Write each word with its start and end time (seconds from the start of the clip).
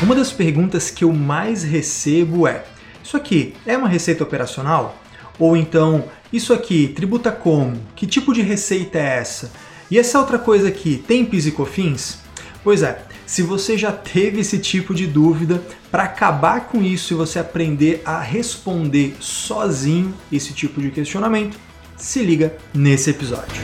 Uma 0.00 0.14
das 0.14 0.30
perguntas 0.30 0.90
que 0.90 1.02
eu 1.04 1.12
mais 1.12 1.64
recebo 1.64 2.46
é: 2.46 2.64
isso 3.02 3.16
aqui 3.16 3.54
é 3.66 3.76
uma 3.76 3.88
receita 3.88 4.22
operacional? 4.22 4.96
Ou 5.38 5.56
então, 5.56 6.04
isso 6.32 6.52
aqui 6.52 6.88
tributa 6.88 7.32
como? 7.32 7.80
Que 7.96 8.06
tipo 8.06 8.32
de 8.32 8.40
receita 8.40 8.98
é 8.98 9.18
essa? 9.18 9.50
E 9.90 9.98
essa 9.98 10.18
outra 10.20 10.38
coisa 10.38 10.68
aqui, 10.68 11.02
tem 11.06 11.24
PIS 11.24 11.46
e 11.46 11.52
COFINS? 11.52 12.18
Pois 12.62 12.82
é, 12.82 13.02
se 13.26 13.42
você 13.42 13.76
já 13.76 13.90
teve 13.90 14.40
esse 14.40 14.58
tipo 14.58 14.94
de 14.94 15.06
dúvida, 15.06 15.62
para 15.90 16.04
acabar 16.04 16.66
com 16.66 16.82
isso 16.82 17.14
e 17.14 17.16
você 17.16 17.38
aprender 17.38 18.02
a 18.04 18.20
responder 18.20 19.16
sozinho 19.18 20.14
esse 20.30 20.52
tipo 20.52 20.80
de 20.80 20.90
questionamento, 20.90 21.58
se 21.96 22.22
liga 22.22 22.56
nesse 22.74 23.10
episódio. 23.10 23.62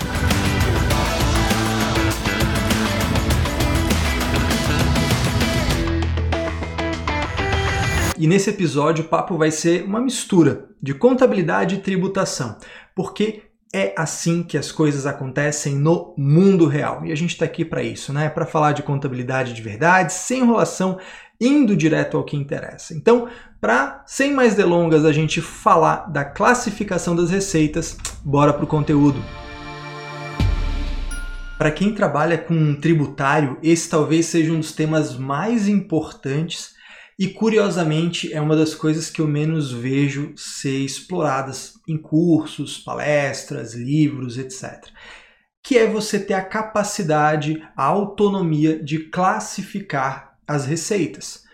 E 8.25 8.27
nesse 8.27 8.49
episódio 8.49 9.05
o 9.05 9.09
papo 9.09 9.37
vai 9.37 9.51
ser 9.51 9.85
uma 9.85 10.01
mistura 10.01 10.71
de 10.81 10.95
contabilidade 10.95 11.75
e 11.75 11.81
tributação, 11.82 12.57
porque 12.96 13.43
é 13.71 13.93
assim 13.99 14.43
que 14.43 14.57
as 14.57 14.73
coisas 14.73 15.05
acontecem 15.05 15.75
no 15.75 16.15
mundo 16.17 16.67
real. 16.67 17.05
E 17.05 17.13
a 17.13 17.15
gente 17.15 17.32
está 17.32 17.45
aqui 17.45 17.67
para 17.67 17.82
isso, 17.82 18.15
né? 18.15 18.31
Para 18.31 18.46
falar 18.46 18.73
de 18.73 18.82
contabilidade 18.82 19.53
de 19.53 19.61
verdade, 19.61 20.15
sem 20.15 20.41
enrolação, 20.41 20.99
indo 21.39 21.77
direto 21.77 22.17
ao 22.17 22.25
que 22.25 22.35
interessa. 22.35 22.95
Então, 22.95 23.29
para 23.61 24.03
sem 24.07 24.32
mais 24.32 24.54
delongas 24.54 25.04
a 25.04 25.13
gente 25.13 25.43
falar 25.43 26.11
da 26.11 26.25
classificação 26.25 27.15
das 27.15 27.29
receitas, 27.29 27.95
bora 28.25 28.54
pro 28.54 28.67
conteúdo. 28.67 29.23
Para 31.59 31.71
quem 31.71 31.95
trabalha 31.95 32.39
com 32.39 32.55
um 32.55 32.75
tributário, 32.75 33.59
esse 33.62 33.87
talvez 33.91 34.25
seja 34.25 34.51
um 34.51 34.61
dos 34.61 34.73
temas 34.73 35.15
mais 35.15 35.69
importantes 35.69 36.73
e 37.19 37.29
curiosamente 37.29 38.33
é 38.33 38.41
uma 38.41 38.57
das 38.57 38.75
coisas 38.75 39.09
que 39.09 39.20
eu 39.20 39.29
menos 39.29 39.73
vejo 39.73 40.33
ser 40.37 40.79
exploradas 40.79 41.75
em 41.89 41.97
cursos, 41.97 42.79
palestras, 42.79 43.75
livros, 43.75 44.37
etc. 44.37 44.89
Que 45.62 45.79
é 45.79 45.87
você 45.87 46.19
ter 46.19 46.35
a 46.35 46.45
capacidade, 46.45 47.62
a 47.77 47.85
autonomia 47.85 48.83
de 48.83 48.98
classificar 49.11 50.37
as 50.47 50.67
receitas. 50.67 51.45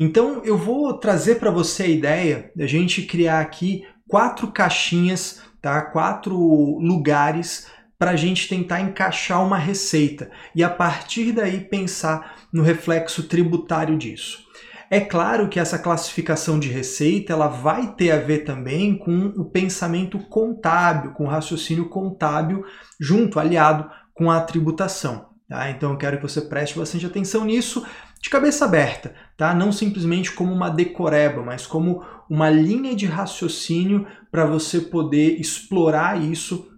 Então 0.00 0.42
eu 0.44 0.56
vou 0.56 0.98
trazer 0.98 1.36
para 1.36 1.50
você 1.50 1.84
a 1.84 1.88
ideia 1.88 2.50
da 2.56 2.66
gente 2.66 3.02
criar 3.02 3.40
aqui 3.40 3.86
quatro 4.08 4.50
caixinhas, 4.50 5.42
tá? 5.60 5.82
quatro 5.82 6.36
lugares 6.78 7.68
para 7.98 8.10
a 8.10 8.16
gente 8.16 8.48
tentar 8.48 8.80
encaixar 8.80 9.44
uma 9.44 9.56
receita 9.56 10.30
e 10.54 10.64
a 10.64 10.68
partir 10.68 11.32
daí 11.32 11.60
pensar 11.60 12.48
no 12.52 12.62
reflexo 12.62 13.22
tributário 13.28 13.96
disso. 13.96 14.44
É 14.90 15.00
claro 15.00 15.48
que 15.48 15.58
essa 15.58 15.78
classificação 15.78 16.58
de 16.58 16.68
receita 16.68 17.32
ela 17.32 17.48
vai 17.48 17.94
ter 17.94 18.10
a 18.10 18.18
ver 18.18 18.40
também 18.40 18.96
com 18.96 19.26
o 19.36 19.44
pensamento 19.44 20.18
contábil, 20.18 21.12
com 21.12 21.24
o 21.24 21.28
raciocínio 21.28 21.88
contábil 21.88 22.64
junto, 23.00 23.40
aliado 23.40 23.90
com 24.12 24.30
a 24.30 24.40
tributação. 24.40 25.28
Tá? 25.48 25.70
Então 25.70 25.92
eu 25.92 25.98
quero 25.98 26.16
que 26.16 26.22
você 26.22 26.40
preste 26.40 26.78
bastante 26.78 27.06
atenção 27.06 27.44
nisso, 27.44 27.84
de 28.20 28.30
cabeça 28.30 28.64
aberta, 28.64 29.14
tá? 29.36 29.54
não 29.54 29.70
simplesmente 29.70 30.32
como 30.32 30.52
uma 30.52 30.70
decoreba, 30.70 31.42
mas 31.42 31.66
como 31.66 32.02
uma 32.28 32.48
linha 32.48 32.94
de 32.94 33.06
raciocínio 33.06 34.06
para 34.30 34.46
você 34.46 34.80
poder 34.80 35.38
explorar 35.38 36.20
isso 36.20 36.70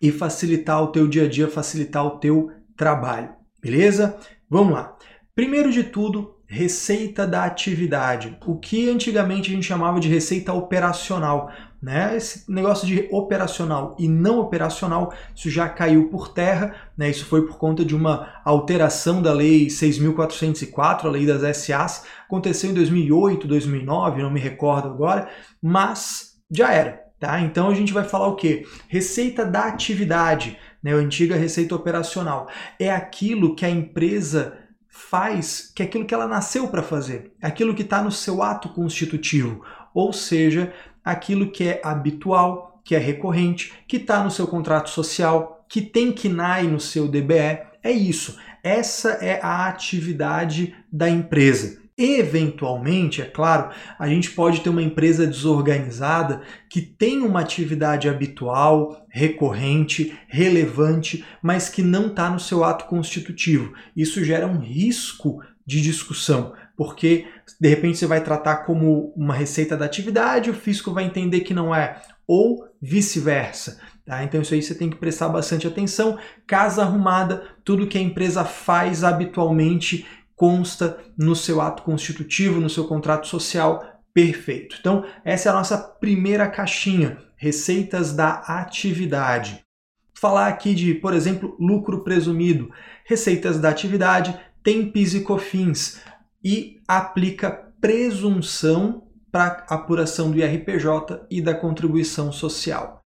e 0.00 0.10
facilitar 0.10 0.82
o 0.82 0.88
teu 0.88 1.06
dia 1.06 1.24
a 1.24 1.28
dia, 1.28 1.48
facilitar 1.48 2.04
o 2.04 2.18
teu 2.18 2.50
trabalho, 2.76 3.30
beleza? 3.60 4.18
Vamos 4.50 4.74
lá. 4.74 4.96
Primeiro 5.34 5.70
de 5.70 5.84
tudo, 5.84 6.41
receita 6.52 7.26
da 7.26 7.44
atividade, 7.44 8.36
o 8.44 8.56
que 8.56 8.90
antigamente 8.90 9.50
a 9.50 9.54
gente 9.54 9.66
chamava 9.66 9.98
de 9.98 10.06
receita 10.06 10.52
operacional. 10.52 11.50
Né? 11.80 12.14
Esse 12.14 12.44
negócio 12.52 12.86
de 12.86 13.08
operacional 13.10 13.96
e 13.98 14.06
não 14.06 14.38
operacional, 14.38 15.14
isso 15.34 15.48
já 15.50 15.66
caiu 15.66 16.10
por 16.10 16.28
terra, 16.28 16.74
né? 16.96 17.08
isso 17.08 17.24
foi 17.24 17.46
por 17.46 17.56
conta 17.56 17.84
de 17.84 17.96
uma 17.96 18.28
alteração 18.44 19.22
da 19.22 19.32
Lei 19.32 19.66
6.404, 19.68 21.06
a 21.06 21.08
Lei 21.08 21.24
das 21.24 21.56
SAs, 21.56 22.04
aconteceu 22.26 22.70
em 22.70 22.74
2008, 22.74 23.48
2009, 23.48 24.22
não 24.22 24.30
me 24.30 24.38
recordo 24.38 24.88
agora, 24.88 25.28
mas 25.60 26.34
já 26.50 26.70
era. 26.70 27.02
Tá? 27.18 27.40
Então 27.40 27.68
a 27.68 27.74
gente 27.74 27.92
vai 27.92 28.04
falar 28.04 28.26
o 28.26 28.36
que? 28.36 28.66
Receita 28.88 29.44
da 29.44 29.66
atividade, 29.66 30.58
né? 30.82 30.92
a 30.92 30.96
antiga 30.96 31.36
receita 31.36 31.74
operacional. 31.74 32.48
É 32.78 32.90
aquilo 32.90 33.54
que 33.54 33.64
a 33.64 33.70
empresa 33.70 34.58
faz 34.94 35.72
que 35.74 35.82
é 35.82 35.86
aquilo 35.86 36.04
que 36.04 36.12
ela 36.12 36.28
nasceu 36.28 36.68
para 36.68 36.82
fazer, 36.82 37.32
aquilo 37.40 37.74
que 37.74 37.80
está 37.80 38.02
no 38.02 38.12
seu 38.12 38.42
ato 38.42 38.68
constitutivo, 38.68 39.64
ou 39.94 40.12
seja, 40.12 40.72
aquilo 41.02 41.50
que 41.50 41.66
é 41.66 41.80
habitual, 41.82 42.80
que 42.84 42.94
é 42.94 42.98
recorrente, 42.98 43.72
que 43.88 43.96
está 43.96 44.22
no 44.22 44.30
seu 44.30 44.46
contrato 44.46 44.90
social, 44.90 45.64
que 45.66 45.80
tem 45.80 46.12
KNAI 46.12 46.64
no 46.64 46.78
seu 46.78 47.08
DBE. 47.08 47.58
É 47.82 47.90
isso. 47.90 48.38
Essa 48.62 49.12
é 49.12 49.40
a 49.42 49.66
atividade 49.66 50.74
da 50.92 51.08
empresa. 51.08 51.81
Eventualmente, 51.96 53.20
é 53.20 53.26
claro, 53.26 53.70
a 53.98 54.08
gente 54.08 54.30
pode 54.30 54.60
ter 54.60 54.70
uma 54.70 54.82
empresa 54.82 55.26
desorganizada 55.26 56.40
que 56.68 56.80
tem 56.80 57.20
uma 57.20 57.40
atividade 57.40 58.08
habitual, 58.08 59.04
recorrente, 59.10 60.18
relevante, 60.26 61.24
mas 61.42 61.68
que 61.68 61.82
não 61.82 62.06
está 62.06 62.30
no 62.30 62.40
seu 62.40 62.64
ato 62.64 62.86
constitutivo. 62.86 63.74
Isso 63.94 64.24
gera 64.24 64.46
um 64.46 64.58
risco 64.58 65.42
de 65.66 65.82
discussão, 65.82 66.54
porque 66.76 67.26
de 67.60 67.68
repente 67.68 67.98
você 67.98 68.06
vai 68.06 68.24
tratar 68.24 68.64
como 68.64 69.12
uma 69.14 69.34
receita 69.34 69.76
da 69.76 69.84
atividade, 69.84 70.50
o 70.50 70.54
fisco 70.54 70.92
vai 70.92 71.04
entender 71.04 71.40
que 71.40 71.52
não 71.52 71.74
é, 71.74 72.00
ou 72.26 72.66
vice-versa. 72.80 73.78
Tá? 74.04 74.24
Então 74.24 74.40
isso 74.40 74.54
aí 74.54 74.62
você 74.62 74.74
tem 74.74 74.90
que 74.90 74.96
prestar 74.96 75.28
bastante 75.28 75.66
atenção. 75.66 76.18
Casa 76.46 76.82
arrumada, 76.82 77.44
tudo 77.64 77.86
que 77.86 77.98
a 77.98 78.02
empresa 78.02 78.44
faz 78.44 79.04
habitualmente 79.04 80.06
consta 80.42 80.98
no 81.16 81.36
seu 81.36 81.60
ato 81.60 81.84
constitutivo, 81.84 82.60
no 82.60 82.68
seu 82.68 82.88
contrato 82.88 83.28
social. 83.28 84.02
Perfeito. 84.12 84.76
Então, 84.80 85.04
essa 85.24 85.48
é 85.48 85.52
a 85.52 85.54
nossa 85.54 85.78
primeira 85.78 86.50
caixinha, 86.50 87.16
receitas 87.36 88.12
da 88.12 88.40
atividade. 88.40 89.64
Falar 90.12 90.48
aqui 90.48 90.74
de, 90.74 90.94
por 90.94 91.14
exemplo, 91.14 91.56
lucro 91.60 92.02
presumido. 92.02 92.72
Receitas 93.04 93.60
da 93.60 93.68
atividade 93.68 94.36
tem 94.64 94.90
PIS 94.90 95.14
e 95.14 95.20
COFINS 95.20 96.00
e 96.42 96.80
aplica 96.88 97.72
presunção 97.80 99.06
para 99.30 99.64
apuração 99.68 100.28
do 100.28 100.38
IRPJ 100.38 101.24
e 101.30 101.40
da 101.40 101.54
contribuição 101.54 102.32
social. 102.32 102.98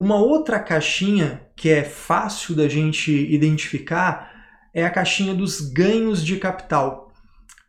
Uma 0.00 0.14
outra 0.14 0.60
caixinha 0.60 1.44
que 1.56 1.70
é 1.70 1.82
fácil 1.82 2.54
da 2.54 2.68
gente 2.68 3.10
identificar 3.10 4.31
é 4.74 4.84
a 4.84 4.90
caixinha 4.90 5.34
dos 5.34 5.60
ganhos 5.60 6.24
de 6.24 6.36
capital. 6.36 7.12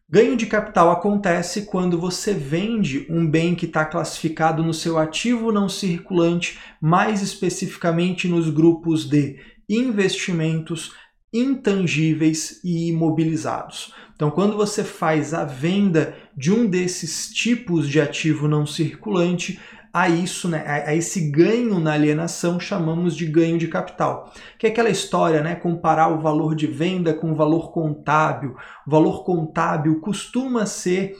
Ganho 0.09 0.37
de 0.37 0.45
capital 0.45 0.91
acontece 0.91 1.65
quando 1.65 1.99
você 1.99 2.33
vende 2.33 3.07
um 3.09 3.27
bem 3.27 3.55
que 3.55 3.65
está 3.65 3.83
classificado 3.83 4.63
no 4.63 4.73
seu 4.73 4.99
ativo 4.99 5.51
não 5.51 5.67
circulante, 5.67 6.59
mais 6.79 7.21
especificamente 7.21 8.27
nos 8.27 8.49
grupos 8.49 9.05
de 9.05 9.39
investimentos, 9.67 10.93
intangíveis 11.33 12.59
e 12.63 12.89
imobilizados. 12.89 13.91
Então, 14.15 14.29
quando 14.29 14.55
você 14.55 14.83
faz 14.83 15.33
a 15.33 15.43
venda 15.43 16.15
de 16.37 16.51
um 16.51 16.67
desses 16.67 17.29
tipos 17.29 17.89
de 17.89 17.99
ativo 17.99 18.47
não 18.47 18.67
circulante, 18.67 19.59
a 19.93 20.09
isso, 20.09 20.49
né, 20.49 20.63
a, 20.65 20.95
esse 20.95 21.29
ganho 21.29 21.79
na 21.79 21.93
alienação, 21.93 22.59
chamamos 22.59 23.15
de 23.15 23.27
ganho 23.27 23.59
de 23.59 23.67
capital. 23.67 24.33
Que 24.57 24.65
é 24.65 24.69
aquela 24.71 24.89
história, 24.89 25.41
né, 25.41 25.53
comparar 25.53 26.07
o 26.07 26.19
valor 26.19 26.55
de 26.55 26.65
venda 26.65 27.13
com 27.13 27.31
o 27.31 27.35
valor 27.35 27.71
contábil. 27.71 28.57
O 28.87 28.89
valor 28.89 29.23
contábil 29.23 30.01
costuma 30.01 30.65
ser 30.65 31.15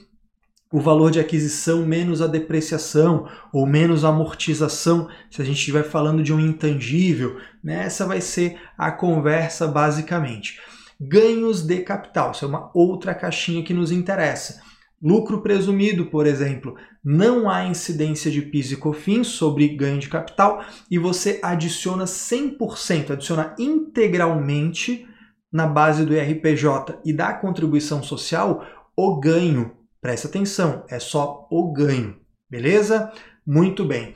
o 0.71 0.81
valor 0.81 1.11
de 1.11 1.19
aquisição 1.19 1.85
menos 1.85 2.19
a 2.19 2.25
depreciação 2.25 3.29
ou 3.53 3.63
menos 3.63 4.03
a 4.03 4.09
amortização, 4.09 5.07
se 5.29 5.39
a 5.39 5.45
gente 5.45 5.57
estiver 5.57 5.83
falando 5.83 6.23
de 6.23 6.33
um 6.33 6.39
intangível, 6.39 7.37
né? 7.63 7.83
essa 7.85 8.07
vai 8.07 8.19
ser 8.19 8.59
a 8.75 8.91
conversa 8.91 9.67
basicamente. 9.67 10.59
Ganhos 10.99 11.61
de 11.61 11.81
capital, 11.81 12.31
isso 12.31 12.43
é 12.43 12.47
uma 12.47 12.71
outra 12.73 13.13
caixinha 13.13 13.63
que 13.63 13.73
nos 13.73 13.91
interessa. 13.91 14.63
Lucro 15.03 15.41
presumido, 15.41 16.05
por 16.05 16.25
exemplo, 16.25 16.77
não 17.03 17.49
há 17.49 17.65
incidência 17.65 18.31
de 18.31 18.41
PIS 18.41 18.71
e 18.71 18.77
COFINS 18.77 19.27
sobre 19.27 19.75
ganho 19.75 19.99
de 19.99 20.07
capital 20.07 20.63
e 20.89 20.97
você 20.97 21.41
adiciona 21.43 22.05
100%, 22.05 23.11
adiciona 23.11 23.53
integralmente 23.59 25.05
na 25.51 25.67
base 25.67 26.05
do 26.05 26.17
RPJ 26.17 27.01
e 27.03 27.11
da 27.11 27.33
contribuição 27.33 28.01
social 28.01 28.65
o 28.95 29.19
ganho. 29.19 29.73
Presta 29.99 30.29
atenção, 30.29 30.85
é 30.89 30.99
só 30.99 31.47
o 31.51 31.73
ganho, 31.73 32.15
beleza? 32.49 33.11
Muito 33.45 33.83
bem. 33.83 34.13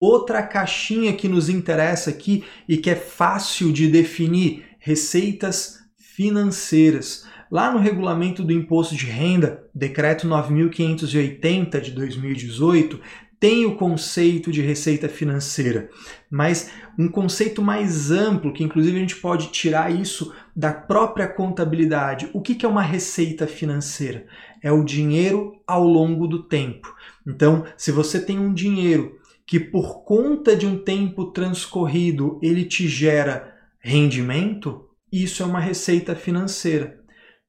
Outra 0.00 0.40
caixinha 0.40 1.12
que 1.12 1.28
nos 1.28 1.48
interessa 1.48 2.10
aqui 2.10 2.44
e 2.68 2.76
que 2.76 2.90
é 2.90 2.94
fácil 2.94 3.72
de 3.72 3.88
definir, 3.88 4.64
receitas 4.78 5.78
financeiras. 5.96 7.26
Lá 7.50 7.72
no 7.72 7.78
regulamento 7.78 8.44
do 8.44 8.52
imposto 8.52 8.94
de 8.94 9.06
renda, 9.06 9.64
decreto 9.74 10.26
9580 10.26 11.80
de 11.80 11.90
2018, 11.92 13.00
tem 13.40 13.64
o 13.64 13.76
conceito 13.76 14.50
de 14.50 14.60
receita 14.60 15.08
financeira, 15.08 15.88
mas 16.28 16.72
um 16.98 17.08
conceito 17.08 17.62
mais 17.62 18.10
amplo, 18.10 18.52
que 18.52 18.64
inclusive 18.64 18.96
a 18.96 19.00
gente 19.00 19.16
pode 19.16 19.48
tirar 19.52 19.94
isso 19.94 20.34
da 20.54 20.72
própria 20.72 21.28
contabilidade. 21.28 22.28
O 22.32 22.40
que 22.40 22.66
é 22.66 22.68
uma 22.68 22.82
receita 22.82 23.46
financeira? 23.46 24.26
É 24.60 24.72
o 24.72 24.84
dinheiro 24.84 25.60
ao 25.66 25.84
longo 25.84 26.26
do 26.26 26.42
tempo. 26.42 26.92
Então, 27.24 27.64
se 27.76 27.92
você 27.92 28.20
tem 28.20 28.40
um 28.40 28.52
dinheiro 28.52 29.16
que 29.46 29.60
por 29.60 30.02
conta 30.02 30.56
de 30.56 30.66
um 30.66 30.76
tempo 30.76 31.26
transcorrido 31.26 32.38
ele 32.42 32.64
te 32.64 32.88
gera 32.88 33.56
rendimento, 33.78 34.84
isso 35.12 35.42
é 35.42 35.46
uma 35.46 35.60
receita 35.60 36.16
financeira. 36.16 36.97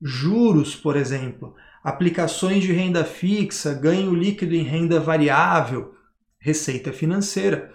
Juros, 0.01 0.75
por 0.75 0.96
exemplo, 0.96 1.56
aplicações 1.84 2.63
de 2.63 2.72
renda 2.72 3.04
fixa, 3.04 3.74
ganho 3.74 4.13
líquido 4.13 4.56
em 4.56 4.63
renda 4.63 5.00
variável, 5.00 5.94
receita 6.40 6.94
financeira. 6.94 7.74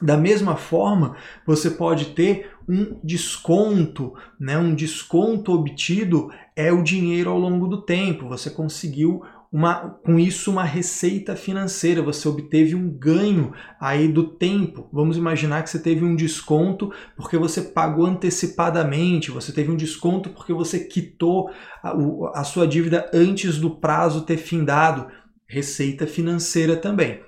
Da 0.00 0.16
mesma 0.16 0.54
forma, 0.54 1.16
você 1.44 1.70
pode 1.70 2.14
ter 2.14 2.52
um 2.68 3.00
desconto, 3.02 4.14
né? 4.38 4.56
Um 4.56 4.72
desconto 4.72 5.52
obtido 5.52 6.30
é 6.54 6.72
o 6.72 6.84
dinheiro 6.84 7.30
ao 7.30 7.38
longo 7.38 7.66
do 7.66 7.82
tempo. 7.82 8.28
Você 8.28 8.48
conseguiu 8.48 9.24
uma, 9.50 9.90
com 10.04 10.18
isso 10.18 10.50
uma 10.50 10.64
receita 10.64 11.34
financeira, 11.34 12.02
você 12.02 12.28
obteve 12.28 12.74
um 12.74 12.90
ganho 12.90 13.52
aí 13.80 14.06
do 14.06 14.36
tempo. 14.36 14.88
Vamos 14.92 15.16
imaginar 15.16 15.62
que 15.62 15.70
você 15.70 15.78
teve 15.78 16.04
um 16.04 16.14
desconto 16.14 16.92
porque 17.16 17.38
você 17.38 17.62
pagou 17.62 18.06
antecipadamente, 18.06 19.30
você 19.30 19.50
teve 19.50 19.70
um 19.70 19.76
desconto 19.76 20.30
porque 20.30 20.52
você 20.52 20.80
quitou 20.80 21.50
a, 21.82 22.40
a 22.40 22.44
sua 22.44 22.66
dívida 22.66 23.10
antes 23.12 23.58
do 23.58 23.70
prazo 23.70 24.26
ter 24.26 24.36
findado. 24.36 25.08
Receita 25.48 26.06
financeira 26.06 26.76
também. 26.76 27.22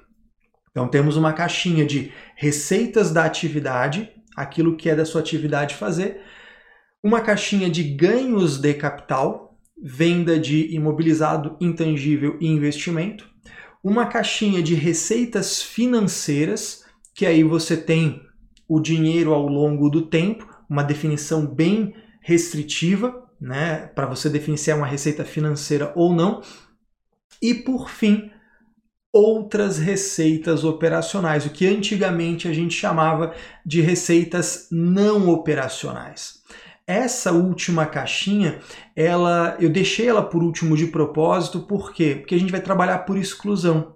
Então 0.70 0.86
temos 0.88 1.16
uma 1.16 1.32
caixinha 1.32 1.86
de 1.86 2.12
receitas 2.36 3.10
da 3.10 3.24
atividade, 3.24 4.10
aquilo 4.36 4.76
que 4.76 4.90
é 4.90 4.94
da 4.94 5.06
sua 5.06 5.22
atividade 5.22 5.74
fazer, 5.74 6.20
uma 7.02 7.22
caixinha 7.22 7.70
de 7.70 7.82
ganhos 7.82 8.58
de 8.58 8.74
capital, 8.74 9.49
venda 9.82 10.38
de 10.38 10.74
imobilizado 10.74 11.56
intangível 11.60 12.36
e 12.40 12.46
investimento, 12.46 13.28
uma 13.82 14.06
caixinha 14.06 14.62
de 14.62 14.74
receitas 14.74 15.62
financeiras, 15.62 16.84
que 17.14 17.24
aí 17.24 17.42
você 17.42 17.76
tem 17.76 18.22
o 18.68 18.78
dinheiro 18.78 19.32
ao 19.32 19.46
longo 19.46 19.88
do 19.88 20.02
tempo, 20.02 20.46
uma 20.68 20.82
definição 20.82 21.46
bem 21.46 21.94
restritiva, 22.20 23.28
né, 23.40 23.86
para 23.94 24.06
você 24.06 24.28
definir 24.28 24.58
se 24.58 24.70
é 24.70 24.74
uma 24.74 24.86
receita 24.86 25.24
financeira 25.24 25.92
ou 25.96 26.14
não. 26.14 26.42
E 27.40 27.54
por 27.54 27.88
fim, 27.88 28.30
outras 29.12 29.78
receitas 29.78 30.62
operacionais, 30.62 31.46
o 31.46 31.50
que 31.50 31.66
antigamente 31.66 32.46
a 32.46 32.52
gente 32.52 32.74
chamava 32.74 33.34
de 33.64 33.80
receitas 33.80 34.68
não 34.70 35.28
operacionais. 35.28 36.39
Essa 36.90 37.30
última 37.30 37.86
caixinha, 37.86 38.58
ela, 38.96 39.56
eu 39.60 39.70
deixei 39.70 40.08
ela 40.08 40.24
por 40.24 40.42
último 40.42 40.76
de 40.76 40.88
propósito, 40.88 41.60
por 41.60 41.92
quê? 41.92 42.16
Porque 42.16 42.34
a 42.34 42.38
gente 42.38 42.50
vai 42.50 42.60
trabalhar 42.60 42.98
por 42.98 43.16
exclusão. 43.16 43.94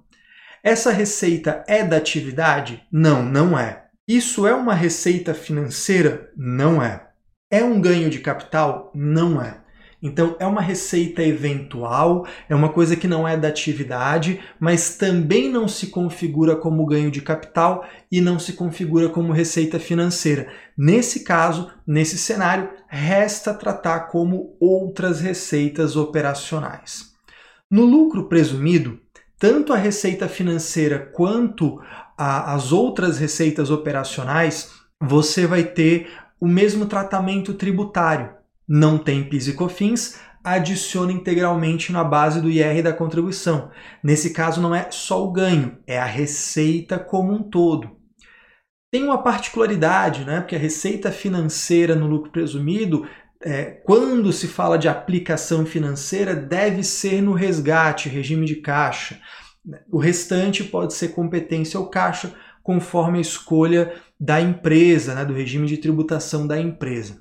Essa 0.63 0.93
receita 0.93 1.65
é 1.67 1.83
da 1.83 1.97
atividade? 1.97 2.87
Não, 2.93 3.21
não 3.21 3.59
é. 3.59 3.87
Isso 4.07 4.47
é 4.47 4.55
uma 4.55 4.75
receita 4.75 5.35
financeira? 5.35 6.31
Não 6.37 6.81
é. 6.81 7.09
É 7.51 7.65
um 7.65 7.81
ganho 7.81 8.09
de 8.09 8.21
capital? 8.21 8.93
Não 8.95 9.43
é. 9.43 9.64
Então, 10.05 10.37
é 10.39 10.47
uma 10.47 10.61
receita 10.61 11.23
eventual, 11.23 12.27
é 12.47 12.55
uma 12.55 12.69
coisa 12.69 12.95
que 12.95 13.09
não 13.09 13.27
é 13.27 13.39
da 13.39 13.49
atividade, 13.49 14.39
mas 14.61 14.99
também 14.99 15.49
não 15.49 15.67
se 15.67 15.87
configura 15.87 16.55
como 16.55 16.85
ganho 16.85 17.11
de 17.11 17.23
capital 17.23 17.87
e 18.13 18.21
não 18.21 18.39
se 18.39 18.53
configura 18.53 19.09
como 19.09 19.33
receita 19.33 19.81
financeira. 19.81 20.53
Nesse 20.77 21.25
caso, 21.25 21.71
nesse 21.87 22.19
cenário, 22.19 22.69
resta 22.87 23.55
tratar 23.55 24.09
como 24.11 24.55
outras 24.61 25.23
receitas 25.23 25.97
operacionais. 25.97 27.15
No 27.71 27.87
lucro 27.87 28.29
presumido, 28.29 29.01
tanto 29.39 29.73
a 29.73 29.79
receita 29.79 30.29
financeira 30.29 30.99
quanto 30.99 31.81
a, 32.15 32.53
as 32.53 32.73
outras 32.73 33.17
receitas 33.17 33.71
operacionais, 33.71 34.71
você 35.01 35.47
vai 35.47 35.65
ter 35.65 36.11
o 36.39 36.47
mesmo 36.47 36.85
tratamento 36.85 37.55
tributário 37.55 38.44
não 38.69 38.99
tem 38.99 39.25
PIS 39.25 39.49
e 39.49 39.53
COFINS, 39.53 40.19
adiciona 40.45 41.11
integralmente 41.11 41.91
na 41.91 42.05
base 42.05 42.41
do 42.41 42.51
IR 42.51 42.83
da 42.83 42.93
contribuição. 42.93 43.71
Nesse 44.03 44.31
caso, 44.31 44.61
não 44.61 44.75
é 44.75 44.91
só 44.91 45.25
o 45.25 45.33
ganho, 45.33 45.79
é 45.87 45.99
a 45.99 46.05
receita 46.05 46.99
como 46.99 47.33
um 47.33 47.43
todo. 47.43 47.97
Tem 48.93 49.03
uma 49.03 49.23
particularidade, 49.23 50.25
né? 50.25 50.41
porque 50.41 50.55
a 50.55 50.59
receita 50.59 51.11
financeira 51.11 51.97
no 51.97 52.07
lucro 52.07 52.31
presumido, 52.31 53.09
é, 53.43 53.65
quando 53.65 54.33
se 54.33 54.47
fala 54.47 54.79
de 54.79 54.87
aplicação 54.87 55.65
financeira, 55.65 56.37
deve 56.37 56.85
ser 56.85 57.23
no 57.23 57.33
resgate, 57.33 58.09
regime 58.09 58.47
de 58.47 58.57
caixa. 58.57 59.19
O 59.91 59.99
restante 59.99 60.63
pode 60.63 60.93
ser 60.93 61.09
competência 61.09 61.81
ou 61.81 61.89
caixa, 61.89 62.35
conforme 62.63 63.19
a 63.19 63.23
escolha 63.23 63.95
da 64.21 64.41
empresa, 64.41 65.15
né? 65.15 65.25
do 65.25 65.35
regime 65.35 65.67
de 65.67 65.79
tributação 65.79 66.47
da 66.47 66.61
empresa. 66.61 67.19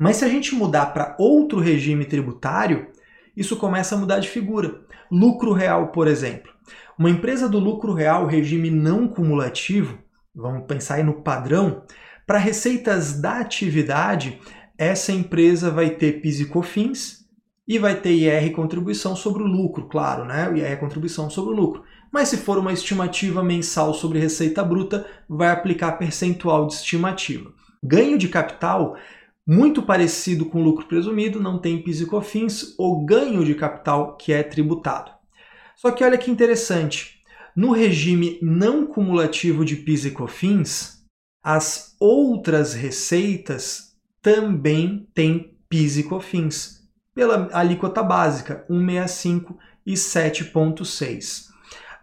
Mas 0.00 0.16
se 0.16 0.24
a 0.24 0.28
gente 0.30 0.54
mudar 0.54 0.86
para 0.94 1.14
outro 1.18 1.60
regime 1.60 2.06
tributário, 2.06 2.86
isso 3.36 3.54
começa 3.58 3.94
a 3.94 3.98
mudar 3.98 4.18
de 4.18 4.30
figura. 4.30 4.80
Lucro 5.12 5.52
real, 5.52 5.88
por 5.88 6.08
exemplo. 6.08 6.50
Uma 6.98 7.10
empresa 7.10 7.46
do 7.46 7.58
lucro 7.58 7.92
real, 7.92 8.26
regime 8.26 8.70
não 8.70 9.06
cumulativo, 9.06 9.98
vamos 10.34 10.66
pensar 10.66 10.94
aí 10.94 11.02
no 11.02 11.20
padrão, 11.20 11.82
para 12.26 12.38
receitas 12.38 13.20
da 13.20 13.40
atividade, 13.40 14.40
essa 14.78 15.12
empresa 15.12 15.70
vai 15.70 15.90
ter 15.90 16.22
PIS 16.22 16.40
e 16.40 16.46
COFINS 16.46 17.26
e 17.68 17.78
vai 17.78 17.94
ter 17.94 18.14
IR 18.14 18.52
contribuição 18.52 19.14
sobre 19.14 19.42
o 19.42 19.46
lucro, 19.46 19.86
claro, 19.86 20.24
né? 20.24 20.48
O 20.48 20.56
IR 20.56 20.80
contribuição 20.80 21.28
sobre 21.28 21.52
o 21.52 21.56
lucro. 21.56 21.84
Mas 22.10 22.28
se 22.28 22.38
for 22.38 22.56
uma 22.56 22.72
estimativa 22.72 23.42
mensal 23.42 23.92
sobre 23.92 24.18
receita 24.18 24.64
bruta, 24.64 25.06
vai 25.28 25.50
aplicar 25.50 25.92
percentual 25.92 26.66
de 26.66 26.72
estimativa. 26.72 27.52
Ganho 27.82 28.16
de 28.16 28.28
capital 28.28 28.96
muito 29.46 29.82
parecido 29.82 30.46
com 30.46 30.60
o 30.60 30.64
lucro 30.64 30.86
presumido, 30.86 31.40
não 31.40 31.58
tem 31.58 31.82
PIS 31.82 32.02
e 32.02 32.06
COFINS, 32.06 32.74
ou 32.78 33.04
ganho 33.04 33.44
de 33.44 33.54
capital 33.54 34.16
que 34.16 34.32
é 34.32 34.42
tributado. 34.42 35.10
Só 35.76 35.90
que 35.90 36.04
olha 36.04 36.18
que 36.18 36.30
interessante, 36.30 37.20
no 37.56 37.72
regime 37.72 38.38
não 38.42 38.86
cumulativo 38.86 39.64
de 39.64 39.76
PIS 39.76 40.04
e 40.04 40.10
COFINS, 40.10 41.04
as 41.42 41.96
outras 41.98 42.74
receitas 42.74 43.96
também 44.22 45.08
têm 45.14 45.56
PIS 45.68 45.96
e 45.98 46.02
COFINS, 46.04 46.88
pela 47.14 47.48
alíquota 47.52 48.02
básica 48.02 48.64
165 48.68 49.58
e 49.86 49.94
7,6. 49.94 51.48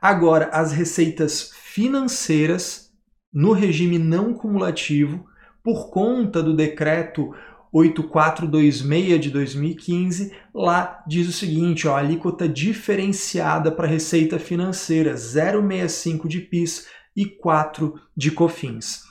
Agora, 0.01 0.49
as 0.51 0.71
receitas 0.71 1.51
financeiras 1.53 2.91
no 3.31 3.51
regime 3.51 3.99
não 3.99 4.33
cumulativo 4.33 5.25
por 5.67 5.89
conta 5.89 6.41
do 6.41 6.55
decreto 6.55 7.35
8426 7.73 9.19
de 9.19 9.29
2015, 9.29 10.33
lá 10.55 11.03
diz 11.05 11.27
o 11.27 11.33
seguinte, 11.33 11.89
ó, 11.89 11.97
alíquota 11.97 12.47
diferenciada 12.47 13.69
para 13.69 13.85
receita 13.85 14.39
financeira, 14.39 15.15
0,65 15.15 16.25
de 16.25 16.39
PIS 16.39 16.87
e 17.13 17.25
4 17.25 17.99
de 18.15 18.31
COFINS. 18.31 19.03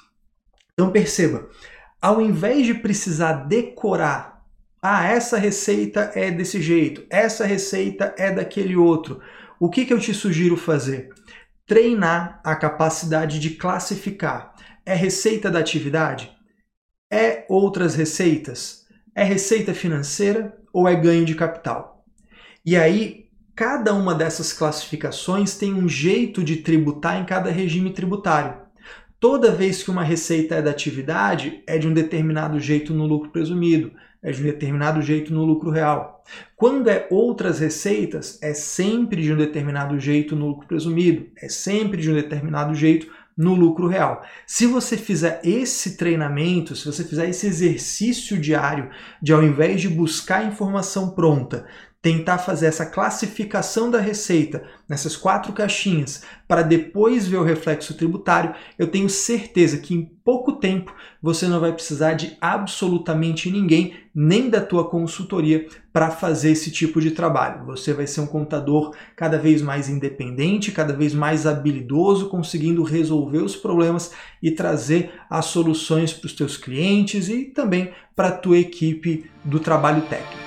Então 0.73 0.91
perceba, 0.91 1.47
ao 2.01 2.23
invés 2.23 2.65
de 2.65 2.73
precisar 2.73 3.35
decorar, 3.47 4.43
ah, 4.81 5.07
essa 5.07 5.37
receita 5.37 6.11
é 6.15 6.31
desse 6.31 6.63
jeito, 6.63 7.05
essa 7.11 7.45
receita 7.45 8.15
é 8.17 8.31
daquele 8.31 8.77
outro, 8.77 9.21
o 9.61 9.69
que, 9.69 9.85
que 9.85 9.93
eu 9.93 10.01
te 10.01 10.15
sugiro 10.15 10.57
fazer? 10.57 11.11
Treinar 11.67 12.41
a 12.43 12.57
capacidade 12.57 13.39
de 13.39 13.51
classificar. 13.51 14.55
É 14.87 14.95
receita 14.95 15.51
da 15.51 15.59
atividade? 15.59 16.35
É 17.11 17.47
outras 17.49 17.95
receitas? 17.95 18.85
É 19.15 19.23
receita 19.23 19.73
financeira 19.73 20.59
ou 20.73 20.89
é 20.89 20.95
ganho 20.97 21.25
de 21.25 21.37
capital? 21.37 22.05
E 22.65 22.77
aí, 22.77 23.27
cada 23.55 23.95
uma 23.95 24.13
dessas 24.13 24.53
classificações 24.53 25.55
tem 25.55 25.73
um 25.73 25.89
jeito 25.89 26.43
de 26.43 26.57
tributar 26.57 27.21
em 27.21 27.25
cada 27.25 27.49
regime 27.49 27.93
tributário. 27.93 28.61
Toda 29.21 29.53
vez 29.53 29.85
que 29.85 29.91
uma 29.91 30.03
receita 30.03 30.57
é 30.57 30.63
da 30.63 30.73
atividade, 30.73 31.63
é 31.65 31.79
de 31.79 31.87
um 31.87 31.95
determinado 31.95 32.59
jeito 32.59 32.93
no 32.93 33.07
lucro 33.07 33.31
presumido, 33.31 33.93
é 34.21 34.33
de 34.33 34.43
um 34.43 34.45
determinado 34.45 35.01
jeito 35.01 35.33
no 35.33 35.45
lucro 35.45 35.71
real. 35.71 36.25
Quando 36.57 36.89
é 36.89 37.07
outras 37.09 37.61
receitas, 37.61 38.37
é 38.43 38.53
sempre 38.53 39.23
de 39.23 39.33
um 39.33 39.37
determinado 39.37 39.99
jeito 40.01 40.35
no 40.35 40.49
lucro 40.49 40.67
presumido, 40.67 41.29
é 41.41 41.49
sempre 41.49 42.03
de 42.03 42.11
um 42.11 42.15
determinado 42.15 42.75
jeito 42.75 43.07
no 43.37 43.55
lucro 43.55 43.87
real. 43.87 44.25
Se 44.47 44.67
você 44.67 44.97
fizer 44.97 45.41
esse 45.45 45.97
treinamento, 45.97 46.75
se 46.75 46.87
você 46.87 47.05
fizer 47.05 47.29
esse 47.29 47.47
exercício 47.47 48.39
diário 48.39 48.91
de 49.21 49.33
ao 49.33 49.43
invés 49.43 49.81
de 49.81 49.89
buscar 49.89 50.47
informação 50.47 51.11
pronta, 51.11 51.67
tentar 52.07 52.39
fazer 52.39 52.67
essa 52.67 52.87
classificação 52.87 53.91
da 53.91 53.99
receita 53.99 54.63
nessas 54.89 55.17
quatro 55.17 55.53
caixinhas 55.53 56.23
para 56.47 56.63
depois 56.63 57.27
ver 57.27 57.39
o 57.39 57.43
reflexo 57.43 57.95
tributário, 57.95 58.55
eu 58.79 58.87
tenho 58.87 59.11
certeza 59.11 59.79
que 59.79 59.93
em 59.93 60.05
pouco 60.25 60.53
tempo 60.53 60.95
você 61.21 61.49
não 61.49 61.59
vai 61.59 61.73
precisar 61.73 62.13
de 62.13 62.37
absolutamente 62.41 63.51
ninguém, 63.51 63.95
nem 64.15 64.49
da 64.49 64.61
tua 64.61 64.89
consultoria, 64.89 65.67
para 65.93 66.09
fazer 66.09 66.53
esse 66.53 66.71
tipo 66.71 67.01
de 67.01 67.11
trabalho. 67.11 67.67
Você 67.67 67.93
vai 67.93 68.07
ser 68.07 68.21
um 68.21 68.27
contador 68.29 68.95
cada 69.17 69.37
vez 69.37 69.61
mais 69.61 69.89
independente, 69.89 70.71
cada 70.71 70.93
vez 70.93 71.13
mais 71.13 71.45
habilidoso, 71.45 72.29
conseguindo 72.29 72.85
resolver 72.85 73.39
os 73.39 73.57
problemas 73.57 74.13
e 74.41 74.53
trazer 74.53 75.11
as 75.29 75.47
soluções 75.47 76.13
para 76.13 76.27
os 76.27 76.33
teus 76.33 76.57
clientes 76.57 77.29
e 77.29 77.47
também 77.47 77.91
para 78.15 78.29
a 78.29 78.33
tua 78.33 78.59
equipe 78.59 79.29
do 79.45 79.59
trabalho 79.59 80.03
técnico. 80.03 80.46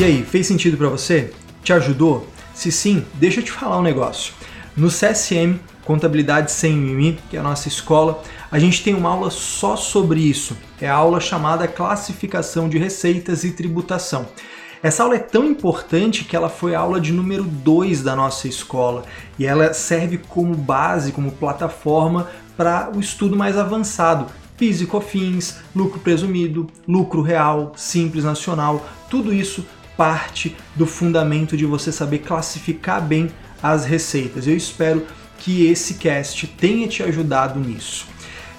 E 0.00 0.04
aí, 0.04 0.24
fez 0.24 0.46
sentido 0.46 0.78
para 0.78 0.88
você? 0.88 1.30
Te 1.62 1.74
ajudou? 1.74 2.26
Se 2.54 2.72
sim, 2.72 3.04
deixa 3.16 3.40
eu 3.40 3.44
te 3.44 3.52
falar 3.52 3.78
um 3.78 3.82
negócio. 3.82 4.32
No 4.74 4.88
CSM, 4.88 5.60
Contabilidade 5.84 6.50
Sem 6.52 6.72
Mimi, 6.72 7.18
que 7.28 7.36
é 7.36 7.40
a 7.40 7.42
nossa 7.42 7.68
escola, 7.68 8.22
a 8.50 8.58
gente 8.58 8.82
tem 8.82 8.94
uma 8.94 9.10
aula 9.10 9.28
só 9.28 9.76
sobre 9.76 10.18
isso. 10.20 10.56
É 10.80 10.88
a 10.88 10.94
aula 10.94 11.20
chamada 11.20 11.68
Classificação 11.68 12.66
de 12.66 12.78
Receitas 12.78 13.44
e 13.44 13.52
Tributação. 13.52 14.26
Essa 14.82 15.02
aula 15.02 15.16
é 15.16 15.18
tão 15.18 15.44
importante 15.44 16.24
que 16.24 16.34
ela 16.34 16.48
foi 16.48 16.74
a 16.74 16.80
aula 16.80 16.98
de 16.98 17.12
número 17.12 17.44
2 17.44 18.02
da 18.02 18.16
nossa 18.16 18.48
escola 18.48 19.04
e 19.38 19.44
ela 19.44 19.74
serve 19.74 20.16
como 20.16 20.54
base, 20.54 21.12
como 21.12 21.30
plataforma 21.30 22.30
para 22.56 22.90
o 22.96 23.00
estudo 23.00 23.36
mais 23.36 23.58
avançado. 23.58 24.32
PIS 24.56 24.80
e 24.80 24.86
COFINS, 24.86 25.58
lucro 25.76 26.00
presumido, 26.00 26.66
lucro 26.88 27.20
real, 27.20 27.72
simples 27.76 28.24
nacional, 28.24 28.86
tudo 29.10 29.32
isso 29.32 29.64
parte 30.00 30.56
do 30.74 30.86
fundamento 30.86 31.58
de 31.58 31.66
você 31.66 31.92
saber 31.92 32.20
classificar 32.20 33.02
bem 33.02 33.30
as 33.62 33.84
receitas. 33.84 34.46
Eu 34.46 34.56
espero 34.56 35.06
que 35.36 35.66
esse 35.66 35.94
cast 35.94 36.46
tenha 36.46 36.88
te 36.88 37.02
ajudado 37.02 37.60
nisso. 37.60 38.06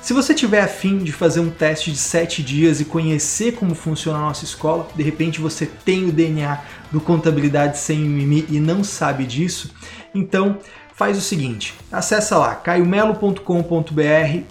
Se 0.03 0.13
você 0.13 0.35
tiver 0.35 0.61
afim 0.61 0.99
de 0.99 1.11
fazer 1.11 1.39
um 1.39 1.49
teste 1.49 1.91
de 1.91 1.97
7 1.97 2.43
dias 2.43 2.79
e 2.79 2.85
conhecer 2.85 3.53
como 3.53 3.73
funciona 3.73 4.19
a 4.19 4.21
nossa 4.21 4.45
escola, 4.45 4.87
de 4.95 5.01
repente 5.01 5.41
você 5.41 5.65
tem 5.65 6.09
o 6.09 6.11
DNA 6.11 6.61
do 6.91 7.01
Contabilidade 7.01 7.79
Sem 7.79 7.97
Mimi 7.97 8.45
e 8.47 8.59
não 8.59 8.83
sabe 8.83 9.25
disso, 9.25 9.73
então 10.13 10.59
faz 10.93 11.17
o 11.17 11.21
seguinte, 11.21 11.73
acessa 11.91 12.37
lá 12.37 12.53
caiomelo.com.br 12.53 13.41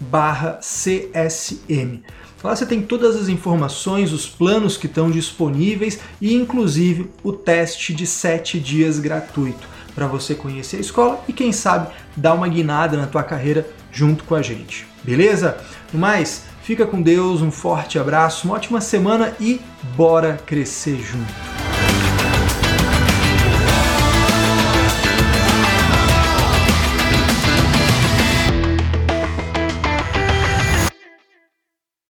barra 0.01 0.59
CSM. 0.61 2.03
Lá 2.43 2.57
você 2.57 2.65
tem 2.65 2.81
todas 2.81 3.17
as 3.17 3.29
informações, 3.29 4.13
os 4.13 4.27
planos 4.27 4.77
que 4.77 4.87
estão 4.87 5.11
disponíveis 5.11 6.01
e 6.21 6.35
inclusive 6.35 7.11
o 7.23 7.33
teste 7.33 7.93
de 7.93 8.07
7 8.07 8.59
dias 8.59 8.99
gratuito 8.99 9.69
para 9.95 10.07
você 10.07 10.35
conhecer 10.35 10.79
a 10.79 10.81
escola 10.81 11.23
e 11.29 11.33
quem 11.33 11.53
sabe 11.53 11.93
dar 12.17 12.35
uma 12.35 12.49
guinada 12.49 12.97
na 12.97 13.07
tua 13.07 13.23
carreira 13.23 13.69
junto 13.93 14.25
com 14.25 14.35
a 14.35 14.43
gente. 14.43 14.87
Beleza? 15.03 15.59
No 15.93 15.99
mais, 15.99 16.45
fica 16.63 16.87
com 16.87 17.03
Deus, 17.03 17.43
um 17.43 17.51
forte 17.51 17.99
abraço, 17.99 18.47
uma 18.47 18.55
ótima 18.55 18.81
semana 18.81 19.35
e 19.39 19.61
bora 19.95 20.39
crescer 20.47 20.97
junto. 20.97 21.60